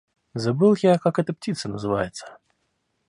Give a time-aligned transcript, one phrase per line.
[0.45, 2.39] Забыл я, как эта птица называется.